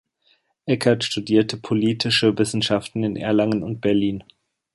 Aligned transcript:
Eckert 0.65 1.03
studierte 1.03 1.57
Politische 1.57 2.35
Wissenschaften 2.39 3.03
in 3.03 3.15
Erlangen 3.15 3.61
und 3.61 3.81
Berlin. 3.81 4.23